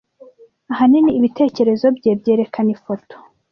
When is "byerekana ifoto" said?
2.19-3.15